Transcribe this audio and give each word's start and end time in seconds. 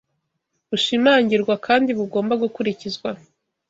bushimangirwa 0.69 1.55
kandi 1.65 1.89
bugomba 1.99 2.33
gukurikizwa. 2.43 3.09